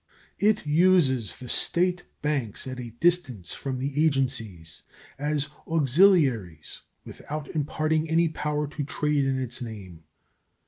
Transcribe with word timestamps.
It 0.39 0.65
uses 0.65 1.37
the 1.37 1.47
State 1.47 2.05
banks 2.23 2.65
at 2.65 2.79
a 2.79 2.89
distance 2.89 3.53
from 3.53 3.77
the 3.77 4.03
agencies 4.03 4.81
as 5.19 5.49
auxiliaries 5.67 6.81
without 7.05 7.47
imparting 7.51 8.09
any 8.09 8.27
power 8.27 8.65
to 8.67 8.83
trade 8.83 9.25
in 9.25 9.39
its 9.39 9.61
name. 9.61 10.05